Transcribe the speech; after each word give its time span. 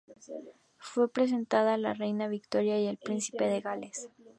Fue 0.79 1.11
presentada 1.11 1.75
a 1.75 1.77
la 1.77 1.93
reina 1.93 2.27
Victoria 2.27 2.79
y 2.81 2.87
al 2.87 2.97
príncipe 2.97 3.45
de 3.47 3.61
Gales. 3.61 4.09